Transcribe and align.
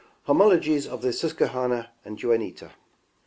Homologies 0.27 0.87
of 0.87 1.03
the 1.03 1.13
Susquehanna 1.13 1.91
and 2.03 2.17
Juniata. 2.17 2.71